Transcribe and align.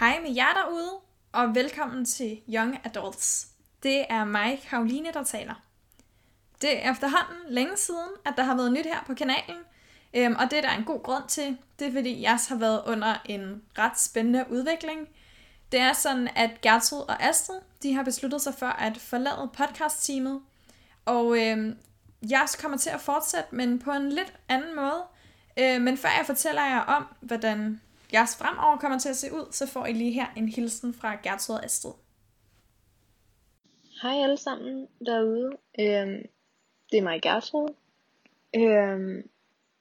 Hej 0.00 0.20
med 0.22 0.34
jer 0.34 0.52
derude, 0.64 0.90
og 1.32 1.54
velkommen 1.54 2.04
til 2.04 2.40
Young 2.48 2.78
Adults. 2.84 3.48
Det 3.82 4.04
er 4.08 4.24
mig, 4.24 4.62
Karoline, 4.70 5.12
der 5.12 5.24
taler. 5.24 5.54
Det 6.62 6.86
er 6.86 6.92
efterhånden 6.92 7.52
længe 7.54 7.76
siden, 7.76 8.08
at 8.26 8.34
der 8.36 8.42
har 8.42 8.56
været 8.56 8.72
nyt 8.72 8.86
her 8.86 9.04
på 9.06 9.14
kanalen, 9.14 9.56
øhm, 10.14 10.36
og 10.38 10.50
det 10.50 10.58
er 10.58 10.62
der 10.62 10.70
en 10.70 10.84
god 10.84 11.02
grund 11.02 11.22
til. 11.28 11.58
Det 11.78 11.86
er 11.86 11.92
fordi, 11.92 12.22
jeg 12.22 12.38
har 12.48 12.56
været 12.56 12.82
under 12.86 13.14
en 13.24 13.62
ret 13.78 14.00
spændende 14.00 14.44
udvikling. 14.50 15.08
Det 15.72 15.80
er 15.80 15.92
sådan, 15.92 16.28
at 16.36 16.60
Gertrud 16.60 17.00
og 17.08 17.22
Astrid, 17.22 17.60
de 17.82 17.94
har 17.94 18.02
besluttet 18.02 18.42
sig 18.42 18.54
for 18.54 18.66
at 18.66 18.96
forlade 18.96 19.50
podcast-teamet, 19.52 20.40
og 21.04 21.38
øhm, 21.38 21.78
jeg 22.28 22.46
kommer 22.60 22.78
til 22.78 22.90
at 22.90 23.00
fortsætte, 23.00 23.54
men 23.54 23.78
på 23.78 23.90
en 23.92 24.08
lidt 24.08 24.32
anden 24.48 24.76
måde. 24.76 25.02
Øh, 25.56 25.80
men 25.80 25.96
før 25.96 26.08
jeg 26.18 26.26
fortæller 26.26 26.64
jer 26.64 26.80
om, 26.80 27.06
hvordan 27.20 27.80
jeres 28.12 28.36
fremover 28.36 28.76
kommer 28.76 28.98
til 28.98 29.08
at 29.08 29.16
se 29.16 29.32
ud, 29.32 29.52
så 29.52 29.66
får 29.66 29.86
I 29.86 29.92
lige 29.92 30.12
her 30.12 30.26
en 30.36 30.48
hilsen 30.48 30.94
fra 30.94 31.14
Gertrud 31.14 31.56
og 31.56 31.64
Astrid. 31.64 31.92
Hej 34.02 34.22
alle 34.22 34.36
sammen 34.36 34.88
derude. 35.06 35.56
Øhm, 35.80 36.28
det 36.92 36.98
er 36.98 37.02
mig 37.02 37.22
Gertrud. 37.22 37.74
Øhm, 38.56 39.30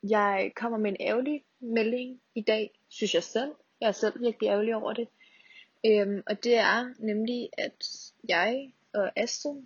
jeg 0.03 0.51
kommer 0.55 0.77
med 0.77 0.91
en 0.91 0.97
ærgerlig 0.99 1.43
melding 1.59 2.21
i 2.35 2.41
dag, 2.41 2.79
synes 2.89 3.13
jeg 3.13 3.23
selv. 3.23 3.51
Jeg 3.81 3.87
er 3.87 3.91
selv 3.91 4.21
virkelig 4.21 4.47
ærgerlig 4.47 4.75
over 4.75 4.93
det. 4.93 5.07
Øhm, 5.85 6.23
og 6.27 6.43
det 6.43 6.55
er 6.55 6.93
nemlig, 6.99 7.49
at 7.57 8.11
jeg 8.29 8.71
og 8.93 9.11
Astrid, 9.15 9.61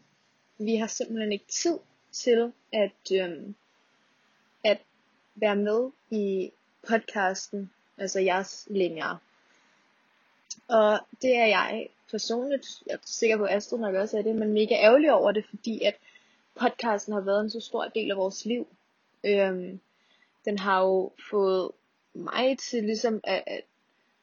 vi 0.57 0.75
har 0.75 0.87
simpelthen 0.87 1.31
ikke 1.31 1.47
tid 1.47 1.79
til 2.11 2.51
at, 2.73 3.11
øhm, 3.13 3.55
at 4.63 4.81
være 5.35 5.55
med 5.55 5.91
i 6.11 6.51
podcasten, 6.87 7.71
altså 7.97 8.19
jeres 8.19 8.67
længere. 8.69 9.17
Og 10.67 10.99
det 11.21 11.35
er 11.35 11.45
jeg 11.45 11.89
personligt, 12.11 12.83
jeg 12.87 12.93
er 12.93 12.97
sikker 13.05 13.37
på, 13.37 13.43
at 13.43 13.55
Astrid 13.55 13.79
nok 13.79 13.95
også 13.95 14.17
er 14.17 14.21
det, 14.21 14.35
men 14.35 14.53
mega 14.53 14.75
ærgerlig 14.75 15.11
over 15.11 15.31
det, 15.31 15.45
fordi 15.49 15.83
at 15.83 15.95
podcasten 16.55 17.13
har 17.13 17.21
været 17.21 17.41
en 17.41 17.49
så 17.49 17.59
stor 17.59 17.85
del 17.85 18.11
af 18.11 18.17
vores 18.17 18.45
liv. 18.45 18.67
Øhm, 19.23 19.79
den 20.45 20.59
har 20.59 20.81
jo 20.81 21.11
fået 21.29 21.71
mig 22.13 22.57
til 22.59 22.83
ligesom 22.83 23.21
at, 23.23 23.43
at 23.47 23.61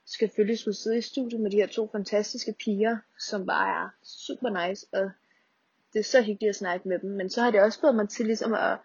selvfølgelig 0.04 0.58
skulle 0.58 0.76
sidde 0.76 0.98
i 0.98 1.02
studiet 1.02 1.40
med 1.40 1.50
de 1.50 1.56
her 1.56 1.66
to 1.66 1.88
fantastiske 1.92 2.52
piger, 2.52 2.98
som 3.18 3.46
bare 3.46 3.84
er 3.84 3.88
super 4.02 4.66
nice, 4.66 4.86
og 4.92 5.10
det 5.92 5.98
er 5.98 6.04
så 6.04 6.22
hyggeligt 6.22 6.50
at 6.50 6.56
snakke 6.56 6.88
med 6.88 6.98
dem, 6.98 7.10
men 7.10 7.30
så 7.30 7.42
har 7.42 7.50
det 7.50 7.60
også 7.60 7.80
fået 7.80 7.94
mig 7.94 8.08
til 8.08 8.26
ligesom 8.26 8.54
at, 8.54 8.78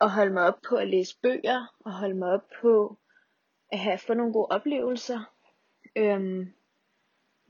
at 0.00 0.10
holde 0.10 0.32
mig 0.32 0.42
op 0.42 0.58
på 0.68 0.76
at 0.76 0.88
læse 0.88 1.16
bøger, 1.22 1.74
og 1.84 1.92
holde 1.92 2.14
mig 2.14 2.28
op 2.28 2.44
på 2.60 2.96
at 3.72 3.78
have 3.78 3.98
fået 3.98 4.16
nogle 4.16 4.32
gode 4.32 4.46
oplevelser. 4.46 5.20
Øhm, 5.96 6.54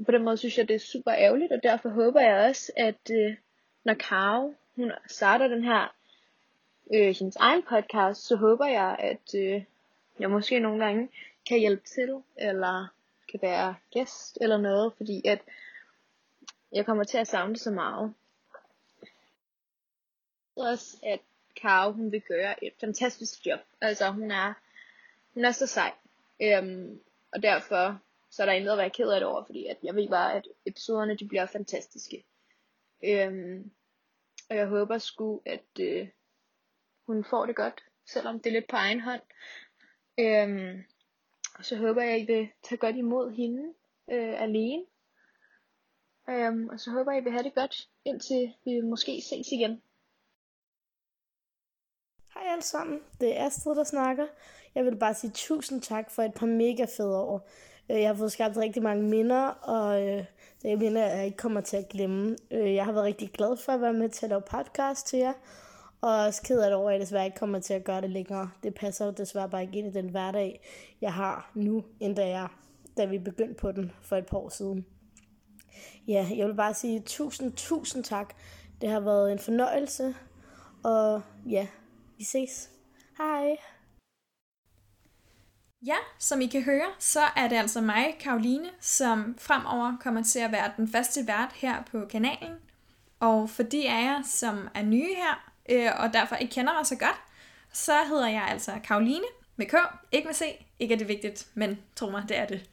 på 0.07 0.13
den 0.13 0.23
måde 0.23 0.37
synes 0.37 0.59
jeg, 0.59 0.69
det 0.69 0.75
er 0.75 0.81
super 0.81 1.15
ærgerligt, 1.15 1.53
og 1.53 1.63
derfor 1.63 1.89
håber 1.89 2.21
jeg 2.21 2.49
også, 2.49 2.73
at 2.77 3.11
øh, 3.11 3.37
når 3.85 3.95
Karo, 3.95 4.55
hun 4.77 4.93
starter 5.07 5.49
den 5.49 5.65
her, 5.65 5.95
øh, 6.95 7.15
hendes 7.19 7.37
egen 7.37 7.63
podcast, 7.63 8.27
så 8.27 8.37
håber 8.37 8.67
jeg, 8.67 8.97
at 8.99 9.35
øh, 9.35 9.65
jeg 10.19 10.31
måske 10.31 10.59
nogle 10.59 10.85
gange 10.85 11.09
kan 11.49 11.59
hjælpe 11.59 11.83
til, 11.85 12.23
eller 12.37 12.87
kan 13.31 13.43
være 13.43 13.75
gæst, 13.91 14.39
eller 14.41 14.57
noget, 14.57 14.93
fordi 14.97 15.27
at 15.27 15.41
jeg 16.73 16.87
kommer 16.87 17.05
til 17.05 17.19
at 17.19 17.29
savne 17.29 17.53
det 17.53 17.61
så 17.61 17.71
meget. 17.71 18.15
Også 20.57 20.97
at 21.03 21.21
Karo, 21.57 21.93
hun 21.93 22.13
vil 22.13 22.21
gøre 22.21 22.65
et 22.65 22.73
fantastisk 22.81 23.47
job. 23.47 23.61
Altså 23.81 24.11
hun 24.11 24.31
er, 24.31 24.53
hun 25.35 25.45
er 25.45 25.53
så 25.53 25.67
sej. 25.67 25.93
Øhm, 26.43 27.01
og 27.33 27.43
derfor 27.43 28.01
så 28.31 28.43
er 28.43 28.47
der 28.47 28.53
intet 28.53 28.73
at 28.73 28.79
være 28.79 28.91
ked 28.91 29.11
af 29.11 29.21
det 29.21 29.29
over, 29.29 29.45
fordi 29.45 29.67
at 29.67 29.79
jeg 29.83 29.95
ved 29.95 30.09
bare, 30.09 30.35
at 30.35 30.49
episoderne 30.67 31.17
de 31.17 31.29
bliver 31.29 31.47
fantastiske. 31.47 32.25
Øhm, 33.05 33.71
og 34.51 34.57
jeg 34.57 34.67
håber 34.67 34.99
sgu, 34.99 35.43
at 35.47 35.81
øh, 35.81 36.09
hun 37.07 37.25
får 37.25 37.47
det 37.47 37.57
godt, 37.57 37.85
selvom 38.07 38.41
det 38.41 38.51
er 38.51 38.53
lidt 38.53 38.69
på 38.69 38.77
egen 38.77 39.01
hånd. 39.01 39.23
Øhm, 40.19 40.85
og 41.59 41.65
så 41.65 41.77
håber 41.77 42.03
jeg, 42.03 42.13
at 42.13 42.21
I 42.21 42.25
vil 42.25 42.49
tage 42.63 42.79
godt 42.79 42.97
imod 42.97 43.31
hende 43.33 43.75
øh, 44.11 44.43
alene. 44.43 44.85
Øhm, 46.29 46.69
og 46.69 46.81
så 46.81 46.91
håber 46.91 47.13
jeg, 47.13 47.19
at 47.19 47.23
I 47.23 47.25
vil 47.25 47.33
have 47.33 47.45
det 47.45 47.55
godt, 47.55 47.89
indtil 48.05 48.55
vi 48.65 48.81
måske 48.81 49.23
ses 49.23 49.53
igen. 49.53 49.83
Hej 52.45 52.53
alle 52.53 52.65
sammen, 52.65 53.01
det 53.21 53.41
er 53.41 53.47
Astrid, 53.47 53.75
der 53.75 53.85
snakker. 53.85 54.27
Jeg 54.75 54.85
vil 54.85 54.97
bare 54.97 55.15
sige 55.15 55.31
tusind 55.35 55.83
tak 55.83 56.11
for 56.11 56.23
et 56.23 56.35
par 56.35 56.47
mega 56.47 56.87
fede 56.97 57.19
år. 57.19 57.49
Øh, 57.91 58.01
jeg 58.01 58.09
har 58.09 58.15
fået 58.15 58.33
skabt 58.33 58.57
rigtig 58.57 58.83
mange 58.83 59.03
minder, 59.03 59.47
og 59.47 60.03
øh, 60.03 60.25
det 60.63 60.73
er 60.73 60.77
minder, 60.77 61.07
jeg 61.07 61.25
ikke 61.25 61.37
kommer 61.37 61.61
til 61.61 61.77
at 61.77 61.89
glemme. 61.89 62.37
Øh, 62.51 62.75
jeg 62.75 62.85
har 62.85 62.93
været 62.93 63.05
rigtig 63.05 63.31
glad 63.31 63.57
for 63.57 63.73
at 63.73 63.81
være 63.81 63.93
med 63.93 64.09
til 64.09 64.27
at 64.27 64.31
lave 64.31 64.43
podcast 64.43 65.07
til 65.07 65.19
jer, 65.19 65.33
og 66.01 66.11
også 66.11 66.43
ked 66.43 66.61
af 66.61 66.71
det 66.71 66.75
over, 66.75 66.89
at 66.89 66.93
jeg 66.93 67.01
desværre 67.01 67.25
ikke 67.25 67.39
kommer 67.39 67.59
til 67.59 67.75
at 67.75 67.85
gøre 67.85 68.01
det 68.01 68.11
længere. 68.11 68.51
Det 68.63 68.75
passer 68.75 69.05
jo 69.07 69.11
desværre 69.11 69.51
bare 69.51 69.63
ikke 69.63 69.79
ind 69.79 69.87
i 69.87 70.01
den 70.01 70.09
hverdag, 70.09 70.61
jeg 71.01 71.13
har 71.13 71.51
nu, 71.55 71.85
end 72.01 72.17
da, 72.17 72.29
jeg, 72.29 72.49
da 72.97 73.05
vi 73.05 73.19
begyndte 73.19 73.55
på 73.55 73.73
den 73.73 73.93
for 74.03 74.17
et 74.17 74.27
par 74.27 74.39
år 74.39 74.49
siden. 74.49 74.87
Ja, 76.09 76.27
jeg 76.37 76.47
vil 76.47 76.55
bare 76.55 76.75
sige 76.75 77.01
tusind, 77.01 77.53
tusind 77.53 78.05
tak. 78.05 78.35
Det 78.81 78.89
har 78.89 79.01
været 79.01 79.33
en 79.33 79.39
fornøjelse, 79.39 80.15
og 80.83 81.23
ja, 81.47 81.67
vi 82.19 82.25
ses. 82.25 82.71
Hej! 83.19 83.57
Ja, 85.87 85.97
som 86.19 86.41
I 86.41 86.47
kan 86.47 86.63
høre, 86.63 86.87
så 86.99 87.21
er 87.37 87.49
det 87.49 87.57
altså 87.57 87.81
mig, 87.81 88.17
Karoline, 88.21 88.71
som 88.81 89.35
fremover 89.39 89.97
kommer 90.01 90.23
til 90.23 90.39
at 90.39 90.53
være 90.53 90.73
den 90.77 90.89
faste 90.89 91.27
vært 91.27 91.53
her 91.55 91.83
på 91.83 92.07
kanalen. 92.11 92.55
Og 93.21 93.51
for 93.51 93.63
de 93.63 93.91
af 93.91 94.05
jer, 94.05 94.23
som 94.23 94.69
er 94.75 94.83
nye 94.83 95.15
her, 95.15 95.51
øh, 95.69 95.91
og 95.97 96.13
derfor 96.13 96.37
ikke 96.37 96.55
kender 96.55 96.75
mig 96.75 96.87
så 96.87 96.97
godt, 96.97 97.21
så 97.73 97.93
hedder 98.09 98.29
jeg 98.29 98.43
altså 98.49 98.73
Karoline 98.85 99.27
med 99.57 99.67
K, 99.67 99.75
ikke 100.13 100.27
med 100.27 100.35
C. 100.35 100.43
Ikke 100.79 100.95
er 100.95 100.99
det 100.99 101.09
vigtigt, 101.09 101.47
men 101.55 101.79
tro 101.97 102.11
mig, 102.11 102.25
det 102.29 102.39
er 102.39 102.47
det. 102.47 102.71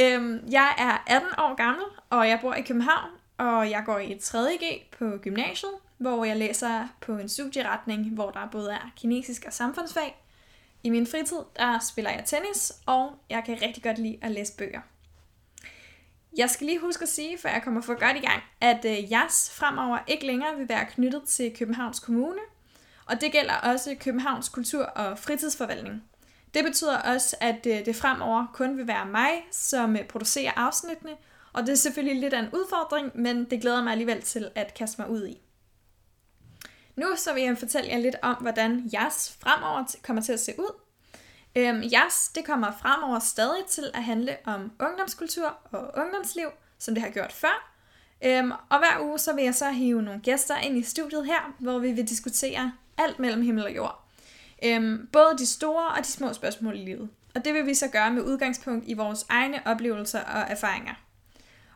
Øhm, 0.00 0.48
jeg 0.50 0.74
er 0.78 1.14
18 1.16 1.28
år 1.38 1.54
gammel, 1.54 1.84
og 2.10 2.28
jeg 2.28 2.38
bor 2.40 2.54
i 2.54 2.62
København, 2.62 3.10
og 3.38 3.70
jeg 3.70 3.82
går 3.86 3.98
i 3.98 4.14
3.G 4.14 4.90
på 4.98 5.18
gymnasiet, 5.22 5.72
hvor 6.02 6.24
jeg 6.24 6.36
læser 6.36 6.88
på 7.00 7.12
en 7.12 7.28
studieretning, 7.28 8.10
hvor 8.10 8.30
der 8.30 8.48
både 8.52 8.72
er 8.72 8.92
kinesisk 8.96 9.44
og 9.46 9.52
samfundsfag. 9.52 10.22
I 10.82 10.90
min 10.90 11.06
fritid, 11.06 11.36
der 11.56 11.78
spiller 11.78 12.10
jeg 12.10 12.22
tennis, 12.26 12.72
og 12.86 13.14
jeg 13.30 13.42
kan 13.46 13.62
rigtig 13.62 13.82
godt 13.82 13.98
lide 13.98 14.18
at 14.22 14.30
læse 14.30 14.56
bøger. 14.56 14.80
Jeg 16.36 16.50
skal 16.50 16.66
lige 16.66 16.78
huske 16.80 17.02
at 17.02 17.08
sige, 17.08 17.38
før 17.38 17.50
jeg 17.50 17.62
kommer 17.62 17.80
for 17.80 17.94
godt 18.06 18.16
i 18.16 18.26
gang, 18.26 18.42
at 18.60 18.84
øh, 18.84 19.12
JAS 19.12 19.50
fremover 19.54 19.98
ikke 20.06 20.26
længere 20.26 20.56
vil 20.56 20.68
være 20.68 20.86
knyttet 20.86 21.22
til 21.22 21.56
Københavns 21.58 22.00
Kommune, 22.00 22.40
og 23.06 23.20
det 23.20 23.32
gælder 23.32 23.54
også 23.54 23.96
Københavns 24.00 24.48
Kultur- 24.48 24.84
og 24.84 25.18
Fritidsforvaltning. 25.18 26.02
Det 26.54 26.64
betyder 26.64 26.98
også, 26.98 27.36
at 27.40 27.66
øh, 27.66 27.84
det 27.84 27.96
fremover 27.96 28.46
kun 28.54 28.76
vil 28.76 28.86
være 28.86 29.06
mig, 29.06 29.30
som 29.50 29.96
øh, 29.96 30.04
producerer 30.04 30.52
afsnittene, 30.56 31.12
og 31.52 31.62
det 31.62 31.72
er 31.72 31.76
selvfølgelig 31.76 32.20
lidt 32.20 32.34
af 32.34 32.38
en 32.38 32.50
udfordring, 32.52 33.10
men 33.14 33.44
det 33.44 33.60
glæder 33.60 33.82
mig 33.82 33.92
alligevel 33.92 34.22
til 34.22 34.50
at 34.54 34.74
kaste 34.74 35.00
mig 35.00 35.10
ud 35.10 35.26
i. 35.26 35.40
Nu 36.96 37.06
så 37.16 37.34
vil 37.34 37.42
jeg 37.42 37.58
fortælle 37.58 37.90
jer 37.90 37.98
lidt 37.98 38.16
om, 38.22 38.34
hvordan 38.34 38.90
jeres 38.92 39.36
fremover 39.40 39.84
kommer 40.02 40.22
til 40.22 40.32
at 40.32 40.40
se 40.40 40.54
ud. 40.58 40.80
Øhm, 41.56 41.82
jeres, 41.92 42.30
det 42.34 42.44
kommer 42.44 42.72
fremover 42.82 43.18
stadig 43.18 43.64
til 43.70 43.90
at 43.94 44.04
handle 44.04 44.36
om 44.44 44.72
ungdomskultur 44.80 45.56
og 45.72 45.90
ungdomsliv, 45.96 46.48
som 46.78 46.94
det 46.94 47.02
har 47.02 47.10
gjort 47.10 47.32
før. 47.32 47.72
Øhm, 48.24 48.50
og 48.50 48.78
hver 48.78 49.00
uge 49.00 49.18
så 49.18 49.34
vil 49.34 49.44
jeg 49.44 49.54
så 49.54 49.70
hive 49.70 50.02
nogle 50.02 50.20
gæster 50.20 50.56
ind 50.56 50.78
i 50.78 50.82
studiet 50.82 51.26
her, 51.26 51.54
hvor 51.58 51.78
vi 51.78 51.92
vil 51.92 52.08
diskutere 52.08 52.72
alt 52.98 53.18
mellem 53.18 53.42
himmel 53.42 53.64
og 53.64 53.76
jord. 53.76 54.04
Øhm, 54.64 55.08
både 55.12 55.38
de 55.38 55.46
store 55.46 55.88
og 55.88 55.98
de 55.98 56.08
små 56.08 56.32
spørgsmål 56.32 56.74
i 56.74 56.84
livet. 56.84 57.08
Og 57.34 57.44
det 57.44 57.54
vil 57.54 57.66
vi 57.66 57.74
så 57.74 57.88
gøre 57.88 58.10
med 58.10 58.22
udgangspunkt 58.22 58.84
i 58.88 58.94
vores 58.94 59.26
egne 59.28 59.66
oplevelser 59.66 60.20
og 60.20 60.40
erfaringer. 60.40 60.94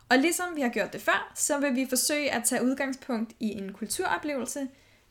Og 0.09 0.17
ligesom 0.17 0.55
vi 0.55 0.61
har 0.61 0.69
gjort 0.69 0.93
det 0.93 1.01
før, 1.01 1.31
så 1.35 1.59
vil 1.59 1.75
vi 1.75 1.85
forsøge 1.89 2.31
at 2.31 2.43
tage 2.43 2.63
udgangspunkt 2.63 3.33
i 3.39 3.47
en 3.47 3.73
kulturoplevelse, 3.73 4.67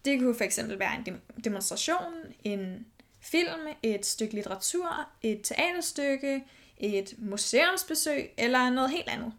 det 0.06 0.20
kunne 0.20 0.34
fx 0.34 0.58
være 0.78 0.94
en 1.06 1.20
demonstration, 1.44 2.14
en 2.44 2.86
film, 3.20 3.60
et 3.82 4.06
stykke 4.06 4.34
litteratur, 4.34 5.08
et 5.22 5.40
teaterstykke, 5.44 6.44
et 6.78 7.14
museumsbesøg 7.18 8.30
eller 8.38 8.70
noget 8.70 8.90
helt 8.90 9.08
andet. 9.08 9.32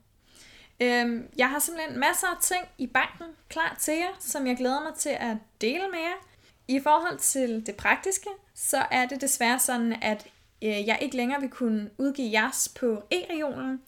Øhm, 0.79 1.29
jeg 1.37 1.49
har 1.49 1.59
simpelthen 1.59 1.99
masser 1.99 2.27
af 2.27 2.41
ting 2.41 2.65
i 2.77 2.87
banken 2.87 3.27
klar 3.49 3.77
til 3.79 3.93
jer, 3.93 4.17
som 4.19 4.47
jeg 4.47 4.57
glæder 4.57 4.83
mig 4.83 4.93
til 4.97 5.09
at 5.19 5.37
dele 5.61 5.89
med 5.91 5.99
jer. 5.99 6.27
I 6.67 6.79
forhold 6.79 7.19
til 7.19 7.65
det 7.65 7.75
praktiske, 7.75 8.29
så 8.55 8.85
er 8.91 9.05
det 9.05 9.21
desværre 9.21 9.59
sådan, 9.59 9.95
at 10.01 10.27
øh, 10.63 10.87
jeg 10.87 10.97
ikke 11.01 11.15
længere 11.17 11.41
vil 11.41 11.49
kunne 11.49 11.89
udgive 11.97 12.31
jeres 12.31 12.69
på 12.79 13.03
e-regionen, 13.11 13.81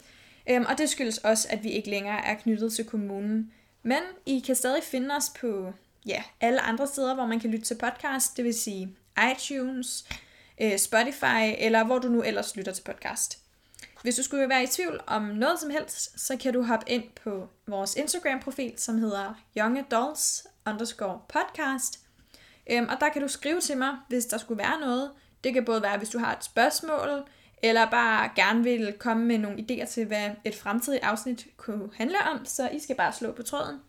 øhm, 0.50 0.66
og 0.70 0.78
det 0.78 0.90
skyldes 0.90 1.18
også, 1.18 1.48
at 1.52 1.64
vi 1.64 1.70
ikke 1.70 1.90
længere 1.90 2.26
er 2.26 2.36
knyttet 2.36 2.74
til 2.74 2.86
kommunen. 2.86 3.54
Men 3.84 4.02
I 4.26 4.44
kan 4.46 4.56
stadig 4.56 4.84
finde 4.84 5.16
os 5.16 5.32
på 5.40 5.74
ja, 6.06 6.24
alle 6.42 6.62
andre 6.62 6.88
steder, 6.88 7.14
hvor 7.14 7.26
man 7.26 7.40
kan 7.40 7.52
lytte 7.52 7.66
til 7.66 7.76
podcast, 7.76 8.38
det 8.38 8.46
vil 8.46 8.54
sige 8.54 8.96
iTunes, 9.32 10.06
øh, 10.62 10.78
Spotify, 10.78 11.56
eller 11.58 11.84
hvor 11.84 12.00
du 12.00 12.08
nu 12.08 12.22
ellers 12.22 12.56
lytter 12.56 12.72
til 12.72 12.84
podcast. 12.84 13.40
Hvis 14.02 14.16
du 14.16 14.24
skulle 14.24 14.50
være 14.50 14.64
i 14.64 14.68
tvivl 14.68 15.00
om 15.08 15.22
noget 15.22 15.60
som 15.60 15.70
helst, 15.70 16.20
så 16.20 16.38
kan 16.38 16.54
du 16.54 16.64
hoppe 16.64 16.90
ind 16.90 17.04
på 17.24 17.48
vores 17.68 17.96
Instagram-profil, 17.96 18.74
som 18.78 18.98
hedder 18.98 19.34
youngadults 19.58 20.48
underscore 20.68 21.20
podcast. 21.30 22.00
Øhm, 22.72 22.88
og 22.90 22.98
der 23.00 23.10
kan 23.10 23.22
du 23.22 23.28
skrive 23.28 23.62
til 23.62 23.78
mig, 23.78 23.98
hvis 24.08 24.26
der 24.26 24.38
skulle 24.38 24.58
være 24.58 24.80
noget. 24.80 25.12
Det 25.44 25.54
kan 25.54 25.66
både 25.66 25.82
være, 25.82 25.98
hvis 25.98 26.10
du 26.10 26.20
har 26.20 26.36
et 26.36 26.44
spørgsmål, 26.44 27.24
eller 27.64 27.90
bare 27.90 28.30
gerne 28.36 28.64
vil 28.64 28.96
komme 29.00 29.26
med 29.26 29.38
nogle 29.38 29.58
idéer 29.58 29.86
til, 29.86 30.06
hvad 30.06 30.30
et 30.46 30.56
fremtidigt 30.56 31.04
afsnit 31.04 31.48
kunne 31.58 31.90
handle 31.96 32.18
om, 32.34 32.46
så 32.46 32.70
I 32.70 32.80
skal 32.80 32.96
bare 32.96 33.14
slå 33.14 33.32
på 33.32 33.44
tråden. 33.44 33.80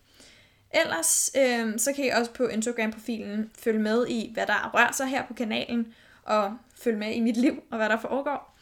Ellers 0.73 1.31
øh, 1.37 1.79
så 1.79 1.93
kan 1.93 2.05
I 2.05 2.09
også 2.09 2.31
på 2.31 2.47
Instagram-profilen 2.47 3.51
følge 3.59 3.79
med 3.79 4.07
i, 4.07 4.31
hvad 4.33 4.47
der 4.47 4.71
rører 4.73 4.91
sig 4.91 5.07
her 5.07 5.25
på 5.27 5.33
kanalen, 5.33 5.93
og 6.23 6.57
følge 6.83 6.97
med 6.97 7.13
i 7.13 7.19
mit 7.19 7.37
liv 7.37 7.63
og 7.71 7.77
hvad 7.77 7.89
der 7.89 7.99
foregår. 7.99 8.57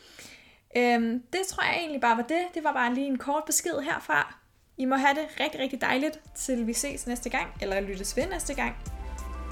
Øh, 0.77 1.01
det 1.33 1.41
tror 1.49 1.63
jeg 1.63 1.77
egentlig 1.79 2.01
bare 2.01 2.17
var 2.17 2.23
det. 2.23 2.41
Det 2.53 2.63
var 2.63 2.73
bare 2.73 2.93
lige 2.93 3.07
en 3.07 3.17
kort 3.17 3.43
besked 3.45 3.79
herfra. 3.81 4.35
I 4.77 4.85
må 4.85 4.95
have 4.95 5.15
det 5.15 5.27
rigtig, 5.39 5.61
rigtig 5.61 5.81
dejligt, 5.81 6.19
til 6.35 6.67
vi 6.67 6.73
ses 6.73 7.07
næste 7.07 7.29
gang, 7.29 7.47
eller 7.61 7.79
lyttes 7.79 8.17
ved 8.17 8.27
næste 8.27 8.53
gang. 8.53 8.75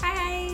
Hej 0.00 0.14
hej! 0.14 0.47